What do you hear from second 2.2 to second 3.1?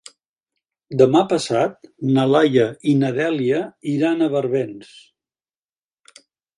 Laia i